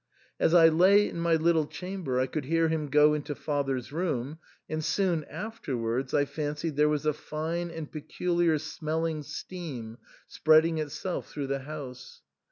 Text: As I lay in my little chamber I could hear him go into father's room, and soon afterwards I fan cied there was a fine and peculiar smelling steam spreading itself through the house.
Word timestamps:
As 0.39 0.55
I 0.55 0.67
lay 0.67 1.07
in 1.07 1.19
my 1.19 1.35
little 1.35 1.67
chamber 1.67 2.19
I 2.19 2.25
could 2.25 2.45
hear 2.45 2.69
him 2.69 2.87
go 2.87 3.13
into 3.13 3.35
father's 3.35 3.91
room, 3.91 4.39
and 4.67 4.83
soon 4.83 5.23
afterwards 5.25 6.11
I 6.11 6.25
fan 6.25 6.55
cied 6.55 6.75
there 6.75 6.89
was 6.89 7.05
a 7.05 7.13
fine 7.13 7.69
and 7.69 7.85
peculiar 7.91 8.57
smelling 8.57 9.21
steam 9.21 9.99
spreading 10.25 10.79
itself 10.79 11.29
through 11.29 11.45
the 11.45 11.59
house. 11.59 12.23